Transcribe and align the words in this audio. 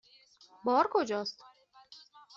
بار 0.65 0.87
کجاست؟ 0.91 1.39